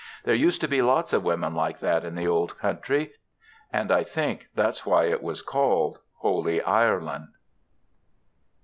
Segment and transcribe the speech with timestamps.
[0.23, 3.13] There used to be lots of women like that in the Old Country.
[3.71, 7.27] And I think that's why it was called 'Holy Ireland.'"